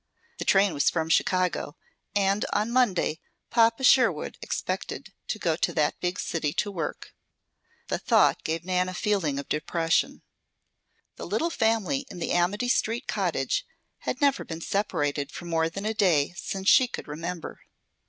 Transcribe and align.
This 0.39 0.47
train 0.47 0.73
was 0.73 0.89
from 0.89 1.09
Chicago, 1.09 1.75
and 2.15 2.43
on 2.51 2.71
Monday 2.71 3.19
Papa 3.51 3.83
Sherwood 3.83 4.35
expected 4.41 5.13
to 5.27 5.37
go 5.37 5.55
to 5.57 5.71
that 5.75 5.99
big 5.99 6.17
city 6.19 6.53
to 6.53 6.71
work. 6.71 7.13
The 7.87 7.99
thought 7.99 8.43
gave 8.43 8.65
Nan 8.65 8.89
a 8.89 8.95
feeling 8.95 9.37
of 9.37 9.47
depression. 9.47 10.23
The 11.17 11.27
little 11.27 11.51
family 11.51 12.07
in 12.09 12.17
the 12.17 12.31
Amity 12.31 12.67
street 12.67 13.05
cottage 13.07 13.63
had 13.99 14.19
never 14.21 14.43
been 14.43 14.61
separated 14.61 15.31
for 15.31 15.45
more 15.45 15.69
than 15.69 15.85
a 15.85 15.93
day 15.93 16.33
since 16.35 16.67
she 16.67 16.87
could 16.87 17.07
remember. 17.07 17.59